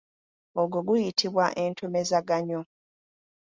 [0.61, 2.61] Ogwo guyitibwa entomezaganyo.